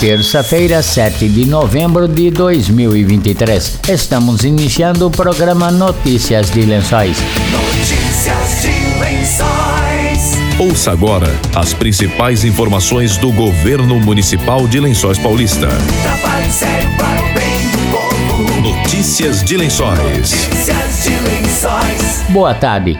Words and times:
terça-feira, 0.00 0.82
7 0.82 1.28
de 1.28 1.44
novembro 1.44 2.08
de 2.08 2.30
2023. 2.30 3.80
Estamos 3.86 4.44
iniciando 4.44 5.06
o 5.06 5.10
programa 5.10 5.70
Notícias 5.70 6.50
de 6.50 6.62
Lençóis. 6.62 7.18
Notícias 7.52 8.62
de 8.62 8.98
Lençóis. 8.98 10.38
Ouça 10.58 10.92
agora 10.92 11.28
as 11.54 11.74
principais 11.74 12.44
informações 12.44 13.18
do 13.18 13.30
governo 13.30 14.00
municipal 14.00 14.66
de 14.66 14.80
Lençóis 14.80 15.18
Paulista. 15.18 15.68
Trabalho 15.68 16.50
sério 16.50 16.88
para 16.96 17.20
o 17.20 17.34
bem 17.34 17.60
do 17.70 17.78
povo. 17.92 18.60
Notícias 18.62 19.44
de 19.44 19.58
Lençóis. 19.58 19.98
Notícias 19.98 21.02
de 21.04 21.10
Lençóis. 21.10 22.24
Boa 22.30 22.54
tarde. 22.54 22.98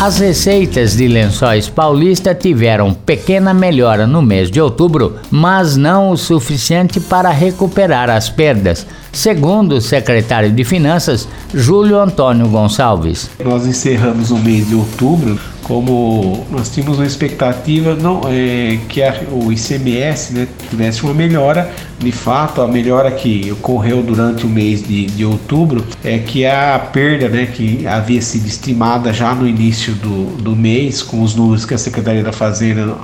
As 0.00 0.18
receitas 0.18 0.96
de 0.96 1.06
Lençóis 1.06 1.68
Paulista 1.68 2.34
tiveram 2.34 2.92
pequena 2.92 3.54
melhora 3.54 4.06
no 4.06 4.20
mês 4.20 4.50
de 4.50 4.60
outubro, 4.60 5.16
mas 5.30 5.76
não 5.76 6.10
o 6.10 6.16
suficiente 6.16 6.98
para 7.00 7.30
recuperar 7.30 8.10
as 8.10 8.28
perdas, 8.28 8.86
segundo 9.12 9.76
o 9.76 9.80
secretário 9.80 10.50
de 10.50 10.64
Finanças, 10.64 11.28
Júlio 11.54 11.98
Antônio 11.98 12.48
Gonçalves. 12.48 13.30
Nós 13.42 13.64
encerramos 13.66 14.30
o 14.30 14.36
mês 14.36 14.68
de 14.68 14.74
outubro 14.74 15.38
como 15.64 16.44
nós 16.50 16.70
tínhamos 16.70 16.98
uma 16.98 17.06
expectativa 17.06 17.94
não 17.94 18.20
é, 18.26 18.78
que 18.88 19.02
a, 19.02 19.14
o 19.32 19.50
ICMS 19.50 20.32
né, 20.34 20.46
tivesse 20.70 21.02
uma 21.02 21.14
melhora. 21.14 21.70
De 21.98 22.12
fato, 22.12 22.60
a 22.60 22.68
melhora 22.68 23.10
que 23.10 23.50
ocorreu 23.52 24.02
durante 24.02 24.44
o 24.44 24.48
mês 24.48 24.82
de, 24.82 25.06
de 25.06 25.24
outubro 25.24 25.84
é 26.04 26.18
que 26.18 26.44
a 26.44 26.78
perda 26.78 27.28
né, 27.28 27.46
que 27.46 27.86
havia 27.86 28.20
sido 28.20 28.46
estimada 28.46 29.12
já 29.12 29.34
no 29.34 29.48
início 29.48 29.94
do, 29.94 30.36
do 30.36 30.54
mês, 30.54 31.02
com 31.02 31.22
os 31.22 31.34
números 31.34 31.64
que 31.64 31.72
a 31.72 31.78
Secretaria 31.78 32.22
da 32.22 32.32
Fazenda 32.32 32.94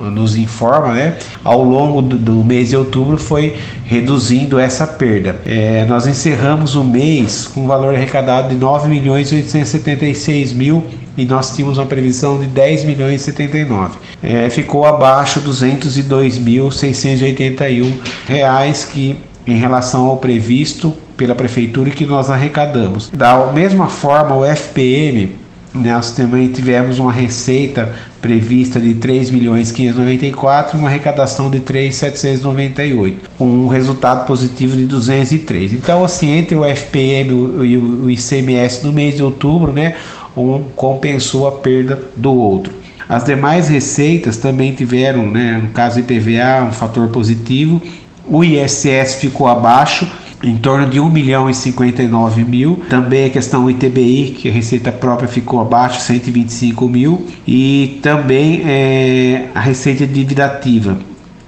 nos 0.00 0.36
informa, 0.36 0.94
né, 0.94 1.18
ao 1.44 1.62
longo 1.62 2.02
do, 2.02 2.18
do 2.18 2.44
mês 2.44 2.70
de 2.70 2.76
outubro 2.76 3.16
foi 3.16 3.56
reduzindo 3.84 4.58
essa 4.58 4.86
perda. 4.86 5.40
É, 5.44 5.84
nós 5.84 6.06
encerramos 6.06 6.74
o 6.74 6.82
mês 6.82 7.46
com 7.46 7.64
um 7.64 7.66
valor 7.66 7.94
arrecadado 7.94 8.48
de 8.48 8.56
9 8.56 8.88
milhões 8.88 9.30
876 9.30 10.52
mil 10.52 10.84
e 11.18 11.26
nós 11.26 11.54
tínhamos 11.54 11.76
uma 11.78 11.86
previsão 11.86 12.38
de 12.38 12.46
10 12.46 12.84
milhões 12.84 13.22
e 13.22 13.24
79. 13.24 13.98
É, 14.22 14.48
ficou 14.48 14.86
abaixo 14.86 15.40
202.681 15.40 17.92
reais 18.26 18.84
que 18.84 19.18
em 19.44 19.58
relação 19.58 20.06
ao 20.06 20.18
previsto 20.18 20.96
pela 21.16 21.34
prefeitura 21.34 21.88
e 21.88 21.92
que 21.92 22.06
nós 22.06 22.30
arrecadamos. 22.30 23.10
Da 23.10 23.50
mesma 23.52 23.88
forma, 23.88 24.36
o 24.36 24.46
FPM 24.46 25.36
nós 25.74 26.12
também 26.12 26.48
tivemos 26.48 26.98
uma 26.98 27.12
receita 27.12 27.94
prevista 28.20 28.80
de 28.80 28.94
3 28.94 29.30
milhões 29.30 29.70
594 29.70 30.76
e 30.76 30.80
uma 30.80 30.88
arrecadação 30.88 31.50
de 31.50 31.60
3,798, 31.60 33.30
com 33.36 33.44
um 33.44 33.68
resultado 33.68 34.26
positivo 34.26 34.76
de 34.76 34.86
203. 34.86 35.74
Então, 35.74 36.04
assim, 36.04 36.30
entre 36.30 36.56
o 36.56 36.64
FPM 36.64 37.30
e 37.64 37.76
o 37.76 38.10
ICMS 38.10 38.84
no 38.84 38.92
mês 38.92 39.16
de 39.16 39.22
outubro, 39.22 39.72
né, 39.72 39.94
um 40.36 40.64
compensou 40.74 41.46
a 41.46 41.52
perda 41.52 42.00
do 42.16 42.34
outro. 42.34 42.72
As 43.08 43.24
demais 43.24 43.68
receitas 43.68 44.36
também 44.36 44.74
tiveram, 44.74 45.26
né, 45.26 45.58
no 45.62 45.70
caso 45.70 45.98
IPVA, 45.98 46.64
um 46.68 46.72
fator 46.72 47.08
positivo. 47.08 47.80
O 48.26 48.44
ISS 48.44 49.14
ficou 49.14 49.46
abaixo, 49.46 50.06
em 50.42 50.56
torno 50.56 50.88
de 50.88 51.00
1 51.00 51.08
milhão 51.08 51.48
e 51.48 51.54
59 51.54 52.44
mil. 52.44 52.82
Também 52.90 53.24
a 53.24 53.30
questão 53.30 53.70
ITBI, 53.70 54.36
que 54.38 54.48
a 54.50 54.52
receita 54.52 54.92
própria 54.92 55.26
ficou 55.26 55.60
abaixo, 55.60 56.00
125 56.02 56.86
mil. 56.86 57.26
E 57.46 57.98
também 58.02 58.62
é, 58.66 59.48
a 59.54 59.60
receita 59.60 60.06
de 60.06 60.12
dívida 60.12 60.44
ativa, 60.44 60.98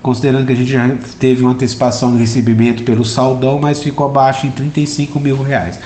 considerando 0.03 0.47
que 0.47 0.53
a 0.55 0.57
gente 0.57 0.73
já 0.73 0.89
teve 1.19 1.43
uma 1.43 1.53
antecipação 1.53 2.13
de 2.13 2.21
recebimento 2.21 2.83
pelo 2.85 3.05
saldão, 3.05 3.59
mas 3.61 3.83
ficou 3.83 4.07
abaixo 4.07 4.47
em 4.47 4.51
35 4.51 5.21
mil 5.21 5.43
reais. 5.43 5.79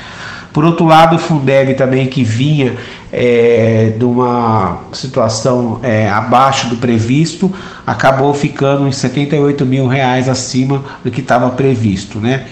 Por 0.54 0.64
outro 0.64 0.86
lado, 0.86 1.16
o 1.16 1.18
Fundeb 1.18 1.74
também 1.74 2.06
que 2.06 2.22
vinha 2.22 2.76
é, 3.12 3.92
de 3.98 4.04
uma 4.04 4.82
situação 4.92 5.80
é, 5.82 6.08
abaixo 6.08 6.68
do 6.68 6.76
previsto, 6.76 7.52
acabou 7.84 8.32
ficando 8.32 8.86
em 8.86 8.92
78 8.92 9.66
mil 9.66 9.88
reais 9.88 10.28
acima 10.28 10.84
do 11.02 11.10
que 11.10 11.20
estava 11.20 11.50
previsto, 11.50 12.20
né? 12.20 12.46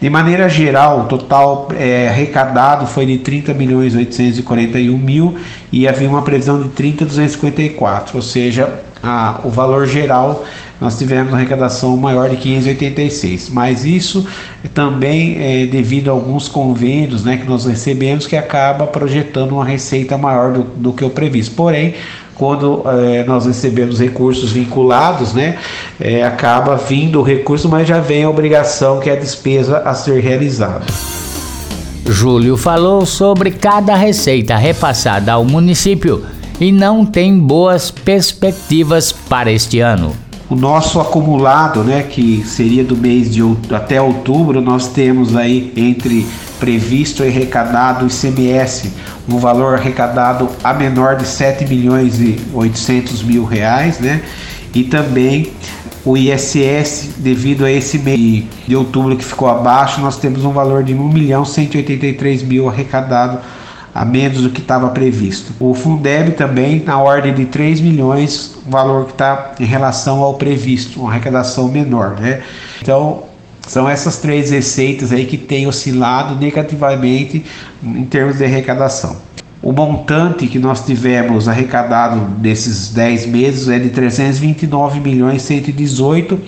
De 0.00 0.08
maneira 0.08 0.48
geral, 0.48 1.00
o 1.00 1.04
total 1.06 1.68
é, 1.76 2.08
arrecadado 2.08 2.86
foi 2.86 3.04
de 3.04 3.18
30 3.18 3.52
milhões 3.54 3.96
841 3.96 4.96
mil 4.96 5.36
e 5.72 5.88
havia 5.88 6.08
uma 6.08 6.22
previsão 6.22 6.62
de 6.62 6.68
30 6.68 7.04
254, 7.06 8.16
ou 8.16 8.22
seja, 8.22 8.72
a, 9.02 9.40
o 9.44 9.50
valor 9.50 9.86
geral 9.86 10.44
nós 10.80 10.96
tivemos 10.96 11.32
uma 11.32 11.38
arrecadação 11.38 11.96
maior 11.96 12.30
de 12.30 12.36
586, 12.36 13.50
mas 13.50 13.84
isso 13.84 14.24
também 14.72 15.36
é 15.40 15.66
devido 15.66 16.08
a 16.08 16.12
alguns 16.12 16.46
convênios 16.46 17.24
né, 17.24 17.36
que 17.36 17.48
nós 17.48 17.64
recebemos 17.64 18.28
que 18.28 18.36
acaba 18.36 18.86
projetando 18.86 19.52
uma 19.52 19.64
receita 19.64 20.16
maior 20.16 20.52
do, 20.52 20.62
do 20.62 20.92
que 20.92 21.04
o 21.04 21.10
previsto. 21.10 21.56
Porém, 21.56 21.94
quando 22.36 22.84
é, 22.86 23.24
nós 23.24 23.46
recebemos 23.46 23.98
recursos 23.98 24.52
vinculados, 24.52 25.34
né, 25.34 25.58
é, 25.98 26.22
acaba 26.22 26.76
vindo 26.76 27.18
o 27.18 27.22
recurso, 27.24 27.68
mas 27.68 27.88
já 27.88 27.98
vem 27.98 28.22
a 28.22 28.30
obrigação 28.30 29.00
que 29.00 29.10
é 29.10 29.14
a 29.14 29.16
despesa 29.16 29.78
a 29.78 29.94
ser 29.94 30.20
realizada. 30.20 30.86
Júlio 32.06 32.56
falou 32.56 33.04
sobre 33.04 33.50
cada 33.50 33.96
receita 33.96 34.56
repassada 34.56 35.32
ao 35.32 35.44
município 35.44 36.24
e 36.60 36.72
não 36.72 37.04
tem 37.04 37.38
boas 37.38 37.90
perspectivas 37.90 39.12
para 39.12 39.50
este 39.50 39.80
ano 39.80 40.14
o 40.50 40.54
nosso 40.56 40.98
acumulado, 40.98 41.84
né, 41.84 42.02
que 42.02 42.42
seria 42.46 42.82
do 42.82 42.96
mês 42.96 43.30
de 43.32 43.42
até 43.70 44.00
outubro, 44.00 44.60
nós 44.62 44.88
temos 44.88 45.36
aí 45.36 45.72
entre 45.76 46.26
previsto 46.58 47.22
e 47.22 47.28
arrecadado 47.28 48.06
ICMS, 48.06 48.90
um 49.28 49.36
valor 49.36 49.74
arrecadado 49.74 50.48
a 50.64 50.72
menor 50.72 51.16
de 51.16 51.26
7 51.26 51.66
milhões 51.66 52.18
e 52.18 52.40
800 52.54 53.22
mil 53.22 53.44
reais, 53.44 54.00
né? 54.00 54.22
E 54.74 54.84
também 54.84 55.52
o 56.04 56.16
ISS, 56.16 57.10
devido 57.18 57.66
a 57.66 57.70
esse 57.70 57.98
mês 57.98 58.44
de 58.66 58.74
outubro 58.74 59.16
que 59.16 59.24
ficou 59.24 59.48
abaixo, 59.48 60.00
nós 60.00 60.16
temos 60.16 60.44
um 60.44 60.52
valor 60.52 60.82
de 60.82 60.94
1 60.94 61.08
milhão 61.08 61.44
183 61.44 62.42
mil 62.42 62.68
arrecadado 62.68 63.38
a 63.98 64.04
menos 64.04 64.42
do 64.42 64.50
que 64.50 64.60
estava 64.60 64.90
previsto. 64.90 65.52
O 65.58 65.74
Fundeb 65.74 66.30
também 66.34 66.80
na 66.86 67.00
ordem 67.00 67.34
de 67.34 67.46
3 67.46 67.80
milhões, 67.80 68.56
valor 68.64 69.06
que 69.06 69.10
está 69.10 69.54
em 69.58 69.64
relação 69.64 70.22
ao 70.22 70.34
previsto, 70.34 71.00
uma 71.00 71.10
arrecadação 71.10 71.66
menor, 71.66 72.10
né? 72.20 72.42
Então, 72.80 73.24
são 73.66 73.88
essas 73.88 74.18
três 74.18 74.52
receitas 74.52 75.10
aí 75.10 75.26
que 75.26 75.36
têm 75.36 75.66
oscilado 75.66 76.36
negativamente 76.36 77.44
em 77.82 78.04
termos 78.04 78.38
de 78.38 78.44
arrecadação. 78.44 79.16
O 79.60 79.72
montante 79.72 80.46
que 80.46 80.60
nós 80.60 80.86
tivemos 80.86 81.48
arrecadado 81.48 82.20
desses 82.36 82.90
10 82.90 83.26
meses 83.26 83.68
é 83.68 83.80
de 83.80 83.90
329 83.90 85.00
milhões 85.00 85.42
118. 85.42 86.38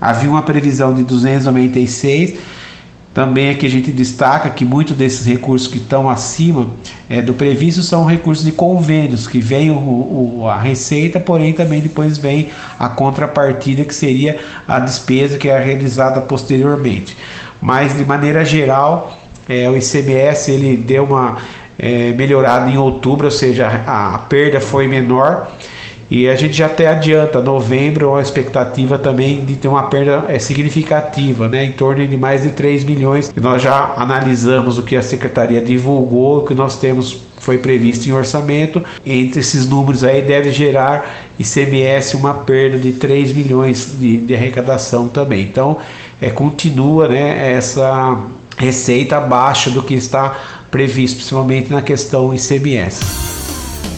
Havia 0.00 0.28
uma 0.28 0.42
previsão 0.42 0.92
de 0.92 1.04
296 1.04 2.58
também 3.18 3.50
aqui 3.50 3.66
a 3.66 3.68
gente 3.68 3.90
destaca 3.90 4.48
que 4.48 4.64
muitos 4.64 4.96
desses 4.96 5.26
recursos 5.26 5.66
que 5.66 5.78
estão 5.78 6.08
acima 6.08 6.68
é, 7.10 7.20
do 7.20 7.34
previsto 7.34 7.82
são 7.82 8.04
recursos 8.04 8.44
de 8.44 8.52
convênios, 8.52 9.26
que 9.26 9.40
vem 9.40 9.72
o, 9.72 9.74
o, 9.74 10.46
a 10.46 10.56
receita, 10.56 11.18
porém 11.18 11.52
também 11.52 11.80
depois 11.80 12.16
vem 12.16 12.50
a 12.78 12.88
contrapartida, 12.88 13.84
que 13.84 13.92
seria 13.92 14.38
a 14.68 14.78
despesa 14.78 15.36
que 15.36 15.48
é 15.48 15.58
realizada 15.58 16.20
posteriormente. 16.20 17.16
Mas 17.60 17.96
de 17.96 18.04
maneira 18.04 18.44
geral, 18.44 19.18
é, 19.48 19.68
o 19.68 19.76
ICMS 19.76 20.52
ele 20.52 20.76
deu 20.76 21.02
uma 21.02 21.38
é, 21.76 22.12
melhorada 22.12 22.70
em 22.70 22.78
outubro, 22.78 23.24
ou 23.24 23.32
seja, 23.32 23.66
a, 23.84 24.14
a 24.14 24.18
perda 24.18 24.60
foi 24.60 24.86
menor. 24.86 25.50
E 26.10 26.26
a 26.26 26.34
gente 26.34 26.54
já 26.54 26.66
até 26.66 26.86
adianta, 26.86 27.42
novembro, 27.42 28.10
uma 28.10 28.22
expectativa 28.22 28.98
também 28.98 29.44
de 29.44 29.56
ter 29.56 29.68
uma 29.68 29.84
perda 29.84 30.24
é, 30.28 30.38
significativa, 30.38 31.48
né, 31.48 31.64
em 31.64 31.72
torno 31.72 32.06
de 32.06 32.16
mais 32.16 32.42
de 32.42 32.50
3 32.50 32.84
milhões. 32.84 33.32
Nós 33.36 33.62
já 33.62 33.92
analisamos 33.96 34.78
o 34.78 34.82
que 34.82 34.96
a 34.96 35.02
secretaria 35.02 35.60
divulgou, 35.60 36.38
o 36.38 36.44
que 36.46 36.54
nós 36.54 36.78
temos 36.78 37.22
foi 37.36 37.58
previsto 37.58 38.08
em 38.08 38.12
orçamento. 38.12 38.82
Entre 39.04 39.40
esses 39.40 39.68
números 39.68 40.02
aí 40.02 40.22
deve 40.22 40.50
gerar 40.50 41.28
ICMS 41.38 42.16
uma 42.16 42.34
perda 42.34 42.78
de 42.78 42.92
3 42.92 43.34
milhões 43.34 43.94
de, 43.98 44.16
de 44.16 44.34
arrecadação 44.34 45.08
também. 45.08 45.42
Então, 45.42 45.76
é, 46.20 46.30
continua 46.30 47.06
né, 47.08 47.52
essa 47.52 48.18
receita 48.56 49.18
abaixo 49.18 49.70
do 49.70 49.82
que 49.82 49.94
está 49.94 50.36
previsto, 50.70 51.16
principalmente 51.16 51.70
na 51.70 51.82
questão 51.82 52.34
ICMS. 52.34 53.37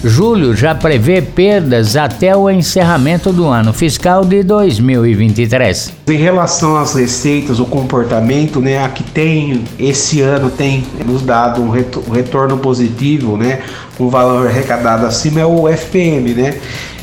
Julho 0.03 0.57
já 0.57 0.75
prevê 0.75 1.21
perdas 1.21 1.95
até 1.95 2.35
o 2.35 2.49
encerramento 2.49 3.33
do 3.33 3.47
ano 3.47 3.73
fiscal 3.73 4.25
de 4.25 4.43
2023. 4.43 5.93
Em 6.09 6.17
relação 6.17 6.77
às 6.77 6.95
receitas, 6.95 7.61
o 7.61 7.67
comportamento, 7.67 8.61
né, 8.61 8.83
a 8.83 8.89
que 8.89 9.03
tem 9.03 9.63
esse 9.79 10.23
ano 10.23 10.49
tem 10.49 10.87
nos 11.05 11.21
dado 11.21 11.61
um 11.63 11.71
retorno 12.13 12.57
positivo, 12.57 13.37
né, 13.37 13.61
um 13.99 14.09
valor 14.09 14.47
arrecadado 14.47 15.05
acima 15.05 15.41
é 15.41 15.45
o 15.45 15.69
FPM, 15.69 16.33
né? 16.33 16.59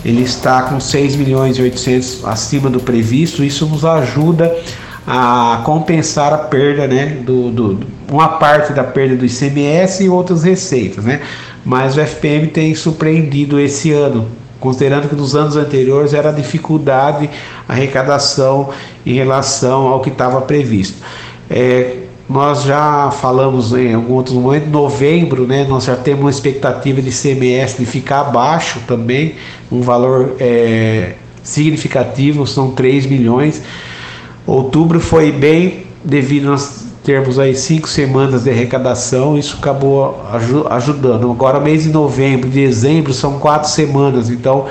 ele 0.08 0.22
está 0.22 0.62
com 0.62 0.80
6 0.80 1.16
milhões 1.18 1.58
e 1.58 1.62
800 1.62 2.24
acima 2.24 2.70
do 2.70 2.80
previsto. 2.80 3.44
Isso 3.44 3.66
nos 3.66 3.84
ajuda 3.84 4.46
a 4.46 4.87
compensar 5.64 6.34
a 6.34 6.38
perda, 6.38 6.86
né, 6.86 7.18
do, 7.22 7.50
do, 7.50 7.80
uma 8.12 8.28
parte 8.28 8.74
da 8.74 8.84
perda 8.84 9.16
do 9.16 9.26
ICMS 9.26 10.04
e 10.04 10.10
outras 10.10 10.44
receitas, 10.44 11.06
né? 11.06 11.22
Mas 11.64 11.96
o 11.96 12.02
FPM 12.02 12.48
tem 12.48 12.76
surpreendido 12.76 13.60
esse 13.60 13.92
ano, 13.92 14.28
considerando 14.60 15.08
que 15.08 15.16
nos 15.16 15.36
anos 15.36 15.56
anteriores 15.56 16.14
era 16.14 16.32
dificuldade 16.32 17.30
a 17.68 17.74
arrecadação 17.74 18.70
em 19.06 19.14
relação 19.14 19.88
ao 19.88 20.02
que 20.02 20.10
estava 20.10 20.42
previsto. 20.42 20.98
É, 21.50 22.00
nós 22.30 22.64
já 22.64 23.10
falamos 23.10 23.74
em 23.74 23.94
algum 23.94 24.16
outro 24.16 24.36
momento, 24.36 24.68
novembro, 24.68 25.48
né, 25.48 25.66
nós 25.68 25.86
já 25.86 25.96
temos 25.96 26.22
uma 26.22 26.30
expectativa 26.30 27.02
de 27.02 27.12
CMS 27.12 27.78
de 27.78 27.86
ficar 27.86 28.22
abaixo 28.22 28.82
também, 28.86 29.36
um 29.72 29.80
valor 29.80 30.36
é, 30.38 31.14
significativo, 31.42 32.46
são 32.46 32.72
3 32.72 33.06
milhões. 33.06 33.64
Outubro 34.48 35.02
foi 35.02 35.30
bem 35.30 35.84
devido 36.04 36.46
nós 36.46 36.86
termos 37.04 37.38
aí 37.38 37.54
cinco 37.54 37.88
semanas 37.88 38.46
de 38.46 38.50
arrecadação, 38.50 39.38
isso 39.38 39.58
acabou 39.60 40.22
ajudando. 40.70 41.30
Agora 41.30 41.60
mês 41.60 41.84
de 41.84 41.90
novembro, 41.90 42.50
dezembro 42.50 43.14
são 43.14 43.40
quatro 43.40 43.70
semanas, 43.70 44.30
então 44.30 44.66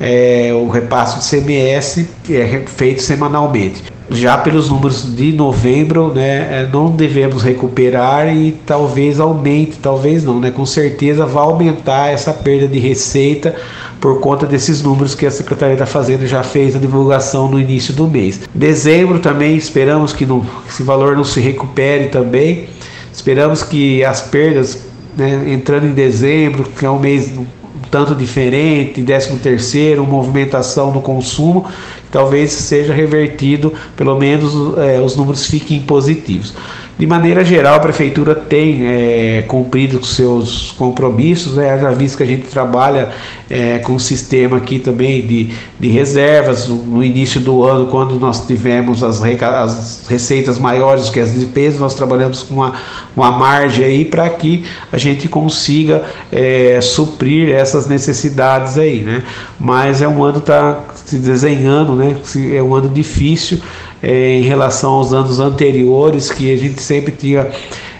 é, 0.00 0.50
o 0.52 0.68
repasse 0.68 1.18
de 1.18 1.42
CMS 1.42 2.06
é 2.28 2.62
feito 2.66 3.02
semanalmente. 3.02 3.84
Já 4.10 4.36
pelos 4.36 4.68
números 4.68 5.14
de 5.14 5.32
novembro, 5.32 6.12
né, 6.12 6.62
é, 6.62 6.68
não 6.72 6.90
devemos 6.90 7.44
recuperar 7.44 8.34
e 8.34 8.52
talvez 8.66 9.20
aumente, 9.20 9.78
talvez 9.80 10.24
não, 10.24 10.40
né, 10.40 10.50
com 10.50 10.66
certeza 10.66 11.24
vai 11.24 11.44
aumentar 11.44 12.08
essa 12.08 12.32
perda 12.32 12.66
de 12.66 12.80
receita 12.80 13.54
por 14.00 14.18
conta 14.20 14.46
desses 14.46 14.82
números 14.82 15.14
que 15.14 15.26
a 15.26 15.30
Secretaria 15.30 15.76
da 15.76 15.86
Fazenda 15.86 16.26
já 16.26 16.42
fez 16.42 16.74
a 16.74 16.78
divulgação 16.78 17.48
no 17.48 17.60
início 17.60 17.92
do 17.92 18.08
mês. 18.08 18.40
Dezembro 18.54 19.18
também 19.18 19.56
esperamos 19.56 20.12
que 20.12 20.24
não, 20.24 20.44
esse 20.66 20.82
valor 20.82 21.14
não 21.14 21.24
se 21.24 21.40
recupere 21.40 22.08
também. 22.08 22.68
Esperamos 23.12 23.62
que 23.62 24.02
as 24.02 24.22
perdas 24.22 24.86
né, 25.16 25.44
entrando 25.52 25.86
em 25.86 25.92
dezembro, 25.92 26.64
que 26.64 26.86
é 26.86 26.90
um 26.90 26.98
mês 26.98 27.36
um 27.36 27.44
tanto 27.90 28.14
diferente, 28.14 29.02
13 29.02 29.36
terceiro, 29.38 30.06
movimentação 30.06 30.92
no 30.92 31.00
consumo, 31.00 31.66
talvez 32.10 32.52
seja 32.52 32.92
revertido, 32.92 33.72
pelo 33.96 34.18
menos 34.18 34.78
é, 34.78 35.00
os 35.00 35.16
números 35.16 35.46
fiquem 35.46 35.80
positivos. 35.80 36.54
De 37.00 37.06
maneira 37.06 37.42
geral, 37.42 37.76
a 37.76 37.80
prefeitura 37.80 38.34
tem 38.34 38.86
é, 38.86 39.42
cumprido 39.48 40.04
seus 40.04 40.72
compromissos, 40.72 41.54
né? 41.54 41.78
já 41.80 41.90
visto 41.92 42.18
que 42.18 42.22
a 42.22 42.26
gente 42.26 42.42
trabalha 42.48 43.08
é, 43.48 43.78
com 43.78 43.94
um 43.94 43.98
sistema 43.98 44.58
aqui 44.58 44.78
também 44.78 45.26
de, 45.26 45.48
de 45.78 45.88
reservas. 45.88 46.68
No 46.68 47.02
início 47.02 47.40
do 47.40 47.64
ano, 47.64 47.86
quando 47.86 48.20
nós 48.20 48.46
tivemos 48.46 49.02
as, 49.02 49.22
as 49.22 50.06
receitas 50.10 50.58
maiores 50.58 51.08
que 51.08 51.18
as 51.18 51.32
despesas, 51.32 51.80
nós 51.80 51.94
trabalhamos 51.94 52.42
com 52.42 52.56
uma, 52.56 52.74
uma 53.16 53.30
margem 53.32 53.82
aí 53.82 54.04
para 54.04 54.28
que 54.28 54.66
a 54.92 54.98
gente 54.98 55.26
consiga 55.26 56.04
é, 56.30 56.82
suprir 56.82 57.48
essas 57.48 57.86
necessidades 57.86 58.76
aí, 58.76 59.00
né? 59.00 59.22
Mas 59.58 60.02
é 60.02 60.08
um 60.08 60.22
ano 60.22 60.36
está 60.36 60.84
se 61.10 61.18
desenhando, 61.18 61.94
né? 61.94 62.16
É 62.54 62.62
um 62.62 62.74
ano 62.74 62.88
difícil 62.88 63.60
é, 64.02 64.38
em 64.38 64.42
relação 64.42 64.92
aos 64.92 65.12
anos 65.12 65.40
anteriores, 65.40 66.30
que 66.30 66.52
a 66.52 66.56
gente 66.56 66.80
sempre 66.80 67.12
tinha 67.12 67.48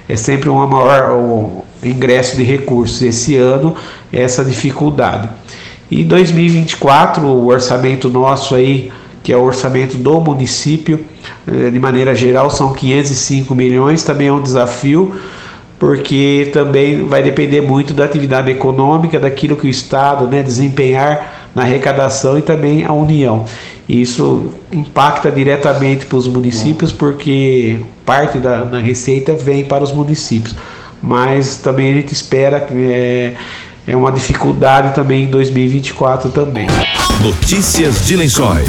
é 0.09 0.17
sempre 0.17 0.49
uma 0.49 0.67
maior 0.67 1.13
o 1.13 1.65
ingresso 1.85 2.37
de 2.37 2.43
recursos. 2.43 3.01
Esse 3.01 3.37
ano, 3.37 3.77
essa 4.13 4.45
dificuldade. 4.45 5.29
E 5.91 6.05
2024, 6.05 7.25
o 7.27 7.47
orçamento 7.47 8.09
nosso 8.09 8.55
aí, 8.55 8.93
que 9.23 9.33
é 9.33 9.37
o 9.37 9.43
orçamento 9.43 9.97
do 9.97 10.21
município, 10.21 11.05
é, 11.47 11.71
de 11.71 11.79
maneira 11.79 12.15
geral, 12.15 12.51
são 12.51 12.73
505 12.73 13.55
milhões, 13.55 14.03
também 14.03 14.29
é 14.29 14.33
um 14.33 14.43
desafio, 14.43 15.15
porque 15.79 16.51
também 16.53 17.07
vai 17.07 17.23
depender 17.23 17.61
muito 17.61 17.95
da 17.95 18.05
atividade 18.05 18.51
econômica, 18.51 19.19
daquilo 19.19 19.57
que 19.57 19.67
o 19.67 19.71
Estado 19.71 20.27
né, 20.27 20.43
desempenhar 20.43 21.40
na 21.55 21.63
arrecadação 21.63 22.39
e 22.39 22.43
também 22.43 22.85
a 22.85 22.93
União. 22.93 23.45
Isso 23.89 24.53
impacta 24.71 25.33
diretamente 25.33 26.07
para 26.07 26.17
os 26.17 26.29
municípios, 26.29 26.93
porque 26.93 27.81
parte 28.07 28.39
da, 28.39 28.63
da, 28.63 28.79
receita 28.79 29.35
vem 29.35 29.65
para 29.65 29.83
os 29.83 29.93
municípios. 29.93 30.55
Mas 31.03 31.57
também 31.57 31.91
a 31.91 31.95
gente 31.95 32.13
espera 32.13 32.61
que 32.61 32.75
é, 32.75 33.35
é 33.87 33.97
uma 33.97 34.13
dificuldade 34.13 34.95
também 34.95 35.25
em 35.25 35.27
2024 35.27 36.31
também. 36.31 36.69
Notícias 37.23 38.07
de 38.07 38.17
Lençóis. 38.17 38.67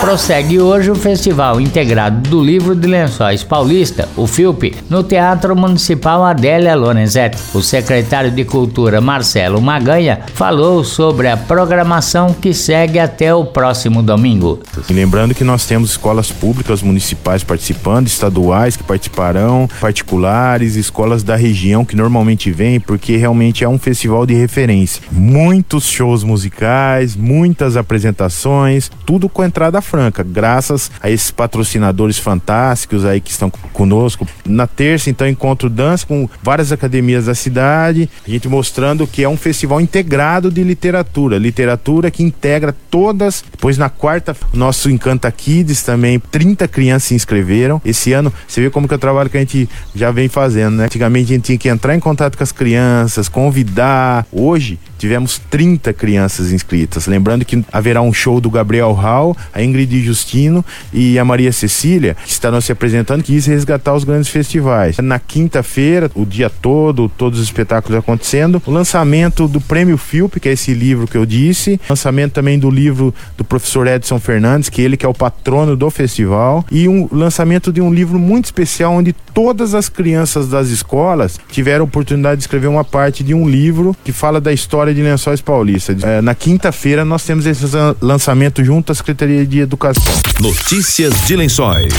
Prossegue 0.00 0.58
hoje 0.58 0.90
o 0.90 0.94
Festival 0.94 1.60
Integrado 1.60 2.30
do 2.30 2.42
Livro 2.42 2.74
de 2.74 2.88
Lençóis 2.88 3.44
Paulista, 3.44 4.08
o 4.16 4.26
FILP, 4.26 4.74
no 4.88 5.02
Teatro 5.02 5.54
Municipal 5.54 6.24
Adélia 6.24 6.74
Lorenzetti. 6.74 7.36
O 7.52 7.60
secretário 7.60 8.30
de 8.30 8.46
Cultura, 8.46 9.02
Marcelo 9.02 9.60
Maganha, 9.60 10.20
falou 10.32 10.82
sobre 10.82 11.28
a 11.28 11.36
programação 11.36 12.32
que 12.32 12.54
segue 12.54 12.98
até 12.98 13.34
o 13.34 13.44
próximo 13.44 14.02
domingo. 14.02 14.60
E 14.88 14.92
lembrando 14.94 15.34
que 15.34 15.44
nós 15.44 15.66
temos 15.66 15.90
escolas 15.90 16.32
públicas 16.32 16.82
municipais 16.82 17.44
participando, 17.44 18.06
estaduais 18.06 18.74
que 18.74 18.82
participarão, 18.82 19.68
particulares, 19.78 20.76
escolas 20.76 21.22
da 21.22 21.36
região 21.36 21.84
que 21.84 21.94
normalmente 21.94 22.50
vêm, 22.50 22.80
porque 22.80 23.18
realmente 23.18 23.64
é 23.64 23.68
um 23.68 23.78
festival 23.78 24.24
de 24.24 24.32
referência. 24.32 25.02
Muitos 25.12 25.84
shows 25.84 26.24
musicais, 26.24 27.14
muitas 27.50 27.76
apresentações, 27.76 28.88
tudo 29.04 29.28
com 29.28 29.44
entrada 29.44 29.82
franca, 29.82 30.22
graças 30.22 30.88
a 31.00 31.10
esses 31.10 31.32
patrocinadores 31.32 32.16
fantásticos 32.16 33.04
aí 33.04 33.20
que 33.20 33.32
estão 33.32 33.50
conosco. 33.72 34.24
Na 34.46 34.68
terça, 34.68 35.10
então, 35.10 35.26
encontro 35.26 35.68
dança 35.68 36.06
com 36.06 36.28
várias 36.40 36.70
academias 36.70 37.26
da 37.26 37.34
cidade, 37.34 38.08
a 38.24 38.30
gente 38.30 38.48
mostrando 38.48 39.04
que 39.04 39.24
é 39.24 39.28
um 39.28 39.36
festival 39.36 39.80
integrado 39.80 40.48
de 40.48 40.62
literatura, 40.62 41.38
literatura 41.38 42.08
que 42.08 42.22
integra 42.22 42.72
todas. 42.88 43.42
Depois 43.50 43.76
na 43.76 43.88
quarta, 43.88 44.36
nosso 44.52 44.88
Encanta 44.88 45.30
Kids 45.32 45.82
também, 45.82 46.20
30 46.20 46.68
crianças 46.68 47.08
se 47.08 47.14
inscreveram. 47.14 47.82
Esse 47.84 48.12
ano, 48.12 48.32
você 48.46 48.60
vê 48.60 48.70
como 48.70 48.86
que 48.86 48.94
é 48.94 48.96
o 48.96 49.00
trabalho 49.00 49.28
que 49.28 49.36
a 49.36 49.40
gente 49.40 49.68
já 49.92 50.12
vem 50.12 50.28
fazendo, 50.28 50.76
né? 50.76 50.84
Antigamente 50.84 51.32
a 51.32 51.34
gente 51.34 51.46
tinha 51.46 51.58
que 51.58 51.68
entrar 51.68 51.96
em 51.96 52.00
contato 52.00 52.38
com 52.38 52.44
as 52.44 52.52
crianças, 52.52 53.28
convidar. 53.28 54.24
Hoje, 54.30 54.78
tivemos 55.00 55.40
30 55.48 55.94
crianças 55.94 56.52
inscritas. 56.52 57.06
Lembrando 57.06 57.42
que 57.42 57.64
haverá 57.72 58.02
um 58.02 58.12
show 58.12 58.38
do 58.38 58.50
Gabriel 58.50 58.92
Hall, 58.92 59.34
a 59.52 59.62
Ingrid 59.62 59.98
Justino 60.04 60.62
e 60.92 61.18
a 61.18 61.24
Maria 61.24 61.50
Cecília, 61.52 62.14
que 62.22 62.30
estarão 62.30 62.60
se 62.60 62.70
apresentando, 62.70 63.22
quis 63.22 63.46
resgatar 63.46 63.94
os 63.94 64.04
grandes 64.04 64.28
festivais. 64.28 64.98
Na 64.98 65.18
quinta-feira, 65.18 66.10
o 66.14 66.26
dia 66.26 66.50
todo, 66.50 67.08
todos 67.08 67.38
os 67.38 67.46
espetáculos 67.46 67.98
acontecendo, 67.98 68.62
o 68.66 68.70
lançamento 68.70 69.48
do 69.48 69.58
Prêmio 69.58 69.96
Filp, 69.96 70.36
que 70.36 70.50
é 70.50 70.52
esse 70.52 70.74
livro 70.74 71.06
que 71.06 71.16
eu 71.16 71.24
disse, 71.24 71.80
lançamento 71.88 72.34
também 72.34 72.58
do 72.58 72.68
livro 72.68 73.14
do 73.38 73.44
professor 73.44 73.86
Edson 73.86 74.20
Fernandes, 74.20 74.68
que 74.68 74.82
ele 74.82 74.98
que 74.98 75.06
é 75.06 75.08
o 75.08 75.14
patrono 75.14 75.74
do 75.76 75.88
festival, 75.90 76.62
e 76.70 76.86
um 76.86 77.08
lançamento 77.10 77.72
de 77.72 77.80
um 77.80 77.92
livro 77.92 78.18
muito 78.18 78.46
especial 78.46 78.92
onde 78.92 79.14
todas 79.32 79.74
as 79.74 79.88
crianças 79.88 80.48
das 80.48 80.68
escolas 80.68 81.40
tiveram 81.50 81.84
a 81.84 81.88
oportunidade 81.88 82.36
de 82.36 82.42
escrever 82.42 82.66
uma 82.66 82.84
parte 82.84 83.24
de 83.24 83.32
um 83.32 83.48
livro 83.48 83.96
que 84.04 84.12
fala 84.12 84.40
da 84.40 84.52
história 84.52 84.89
de 84.94 85.02
Lençóis 85.02 85.40
Paulista. 85.40 85.96
É, 86.02 86.20
na 86.20 86.34
quinta-feira 86.34 87.04
nós 87.04 87.24
temos 87.24 87.46
esse 87.46 87.64
lançamento 88.00 88.64
junto 88.64 88.92
à 88.92 88.94
Secretaria 88.94 89.46
de 89.46 89.60
Educação. 89.60 90.12
Notícias 90.40 91.14
de 91.26 91.36
Lençóis. 91.36 91.94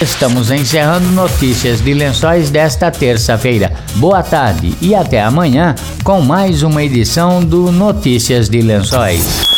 Estamos 0.00 0.52
encerrando 0.52 1.10
notícias 1.10 1.82
de 1.82 1.92
lençóis 1.92 2.50
desta 2.50 2.88
terça-feira. 2.88 3.72
Boa 3.96 4.22
tarde 4.22 4.72
e 4.80 4.94
até 4.94 5.20
amanhã 5.20 5.74
com 6.04 6.20
mais 6.20 6.62
uma 6.62 6.84
edição 6.84 7.42
do 7.42 7.72
Notícias 7.72 8.48
de 8.48 8.60
Lençóis. 8.60 9.57